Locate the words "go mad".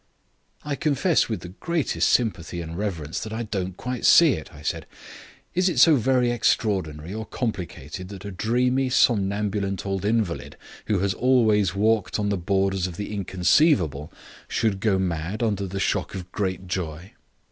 14.79-15.43